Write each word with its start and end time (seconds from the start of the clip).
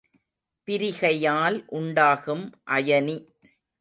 பிரிகையால் 0.67 1.65
உண்டாகும் 1.71 2.45
அயனி. 2.71 3.17